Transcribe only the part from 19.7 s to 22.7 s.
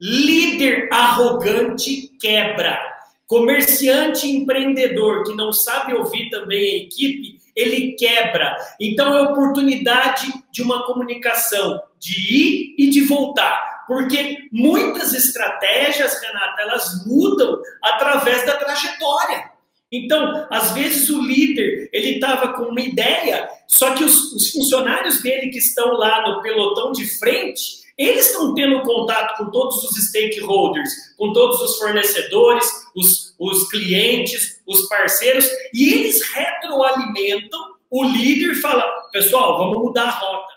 Então, às vezes o líder, ele estava com